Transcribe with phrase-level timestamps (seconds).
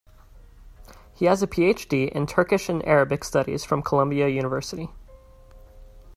[1.13, 4.89] He has a PhD in Turkish and Arabic studies from Columbia University.